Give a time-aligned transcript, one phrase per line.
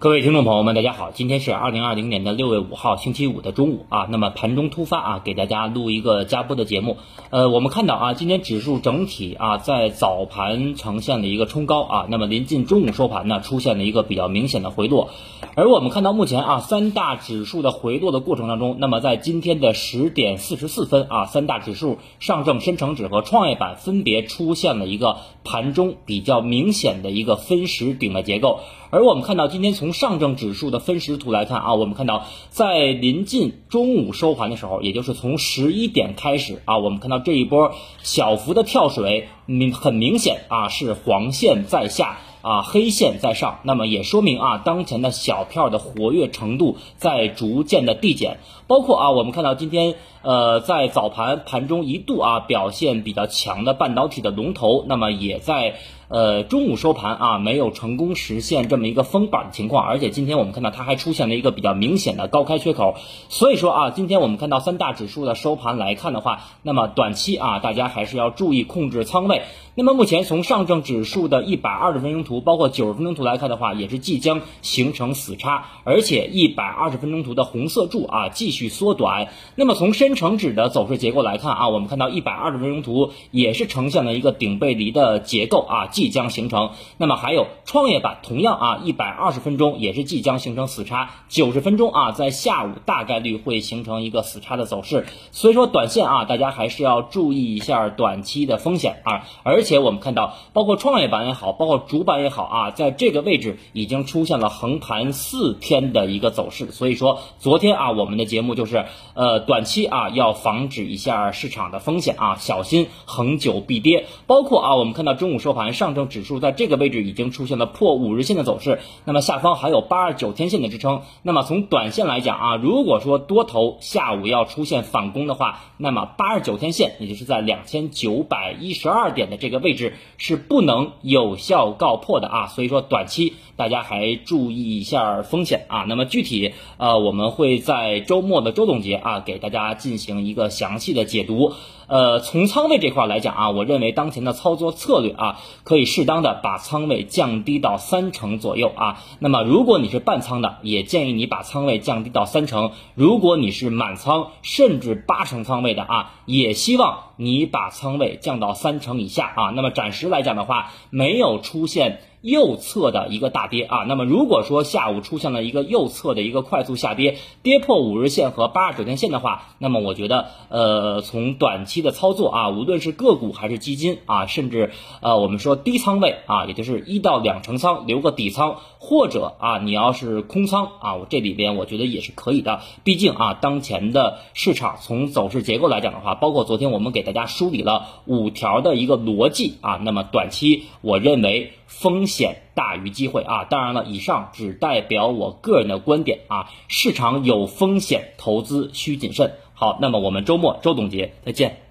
[0.00, 4.06] 各位听众朋友们，大家好，今天是二零二零年的六月五号星期五的中午啊。
[4.08, 6.98] 那么盘中突发啊，给大家录一个加播的节目。
[7.30, 15.10] 呃，我们看到啊，今天指数整体啊在早盘呈现了一个冲高啊，那么临近中午收盘呢，出现了一个比较明显的回落。
[15.56, 28.60] 而我们看到目前啊三大指数的回落的过程当中，那么在今天的十点四十四分啊，三大指数上证、深成指和创业板分别出现了一个盘中比较明显的一个分时顶的结构。
[28.90, 42.18] 而我们看到今天从从上证指数的分时图来看啊，我们看到在临近中午收盘的时候，也就是从十一点开始啊，我们看到这一波小幅的跳水，明很明显啊是黄线在下。
[42.40, 48.38] 啊，黑线在上，那么也说明啊，当前的小票的活跃程度在逐渐的递减。
[48.68, 49.96] 包括啊，我们看到今天
[50.28, 55.76] 呃，在早盘盘中一度啊表现比较强的半导体的龙头，那么也在
[56.08, 62.96] 呃中午收盘啊没有成功实现这么一个封板的情况，而且今天我们看到它还出现了一个比较明显的高开缺口。
[63.30, 69.44] 所以说啊，今天我们看到三大指数的收盘来看的话，那么短期啊大家还是要注意控制仓位。
[69.74, 79.28] 那么目前从上证指数的一百二十分钟图，包括九十分钟图来看的话，也是即将形成死叉，而且一百二十分钟图的红色柱啊继续缩短。
[79.54, 86.72] 那么从深成指的走势结构来看啊，我们看到一百二十分钟图也是呈现了一个顶背离的结构啊，即将形成。
[86.98, 95.06] 那么还有创业板同样啊，一百二十分钟也是即将形成死叉，九十分钟啊在下午大概率会形成一个死叉的走势。
[95.32, 99.78] 所以说短线啊，大家还是要注意一下短期的风险啊，而且。
[99.78, 106.72] 我们看到，包括创业板也好，包括主板也好啊，在这个位置已经出现了横盘四天的一个走势。
[106.72, 114.06] 所以说，昨天啊，我们的节目就是，呃，短期啊啊要防止一下市场的风险啊，小心恒久必跌。
[114.26, 121.02] 包括啊，我们看到中午收盘，上证指数在这个位置已经出现了破五日线的走势，那么下方还有八十九天线的支撑。
[121.22, 129.58] 那么从短线来讲啊，如果说多头下午要出现反攻的话，那么八十九天线也就是在两千九百一十二点的这个。
[129.58, 135.84] 位置是不能有效告破的啊，所以说短期大家还注意一下风险啊。
[135.88, 141.54] 那么具体呃，我们会在周末的周总结啊，给大家进行一个详细的解读。
[141.86, 149.02] 呃，从仓位这块来讲啊，我认为当前的操作策略啊，可以适当的把仓位降低到三成左右啊。
[149.20, 159.52] 那么如果你是半仓的，也建议你把仓位降低到三成；如果你是满仓甚至八成仓位的啊，也希望你把仓位降到三成以下啊。
[159.56, 162.02] 那么暂时来讲的话，没有出现。
[162.20, 182.62] 右侧的一个大跌啊，那么如果说下午出现了一个右侧的一个快速下跌，跌破五日线和八十九天线的话，那么我觉得，呃，从短期的操作啊，无论是个股还是基金啊，甚至呃，我们说低仓位啊，也就是一到两成仓留个底仓，或者啊，你要是空仓啊，我这里边我觉得也是可以的。
[182.82, 191.52] 毕竟啊，当前的市场从走势结构来讲的话，包括昨天我们给大家梳理了五条的一个逻辑啊，那么短期我认为。
[191.68, 193.44] 风险险大于机会啊！
[193.44, 196.50] 当然了，以上只代表我个人的观点啊。
[196.66, 199.34] 市场有风险，投资需谨慎。
[199.54, 201.67] 好，那么我们周末周总结再见。